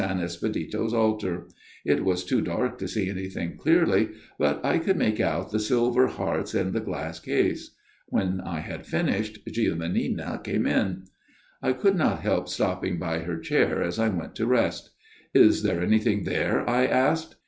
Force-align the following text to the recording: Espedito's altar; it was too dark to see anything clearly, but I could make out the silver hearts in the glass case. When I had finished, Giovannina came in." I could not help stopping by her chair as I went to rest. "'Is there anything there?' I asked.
Espedito's 0.03 0.95
altar; 0.95 1.47
it 1.85 2.03
was 2.03 2.23
too 2.25 2.41
dark 2.41 2.79
to 2.79 2.87
see 2.87 3.07
anything 3.07 3.55
clearly, 3.55 4.09
but 4.39 4.59
I 4.65 4.79
could 4.79 4.97
make 4.97 5.19
out 5.19 5.51
the 5.51 5.59
silver 5.59 6.07
hearts 6.07 6.55
in 6.55 6.71
the 6.71 6.79
glass 6.79 7.19
case. 7.19 7.75
When 8.07 8.41
I 8.43 8.61
had 8.61 8.87
finished, 8.87 9.45
Giovannina 9.45 10.43
came 10.43 10.65
in." 10.65 11.03
I 11.61 11.73
could 11.73 11.95
not 11.97 12.21
help 12.21 12.49
stopping 12.49 12.97
by 12.97 13.19
her 13.19 13.37
chair 13.37 13.83
as 13.83 13.99
I 13.99 14.09
went 14.09 14.33
to 14.37 14.47
rest. 14.47 14.89
"'Is 15.35 15.61
there 15.61 15.83
anything 15.83 16.23
there?' 16.23 16.67
I 16.67 16.87
asked. 16.87 17.35